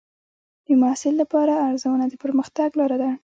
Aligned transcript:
د 0.65 0.67
محصل 0.81 1.13
لپاره 1.21 1.53
ارزونه 1.67 2.05
د 2.09 2.13
پرمختګ 2.23 2.69
لار 2.79 2.91
ده. 3.01 3.09